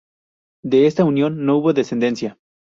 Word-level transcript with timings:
De 0.63 0.87
esta 0.87 1.03
unión 1.03 1.45
no 1.45 1.57
hubo 1.57 1.73
descendencia. 1.73 2.39